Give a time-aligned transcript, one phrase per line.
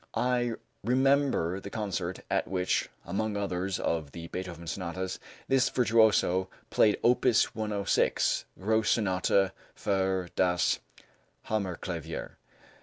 [0.15, 6.97] I remember the concert at which, among others of the Beethoven sonatas, this virtuoso played
[7.03, 10.79] Opus 106 ("Grosse Sonata für das
[11.49, 12.31] Hammerklavier").